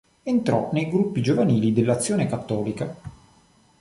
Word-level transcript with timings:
Entrò 0.23 0.71
nei 0.73 0.89
gruppi 0.89 1.21
giovanili 1.21 1.73
dell'Azione 1.73 2.25
cattolica. 2.25 2.95